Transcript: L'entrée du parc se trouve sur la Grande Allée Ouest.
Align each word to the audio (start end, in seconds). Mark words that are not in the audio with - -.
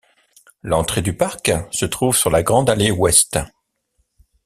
L'entrée 0.63 1.03
du 1.03 1.13
parc 1.15 1.51
se 1.71 1.85
trouve 1.85 2.17
sur 2.17 2.31
la 2.31 2.41
Grande 2.41 2.71
Allée 2.71 2.89
Ouest. 2.89 3.37